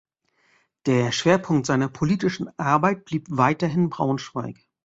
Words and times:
Der 0.87 1.11
Schwerpunkt 1.11 1.67
seiner 1.67 1.87
politischen 1.87 2.49
Arbeit 2.57 3.05
blieb 3.05 3.27
weiterhin 3.29 3.91
Braunschweig. 3.91 4.65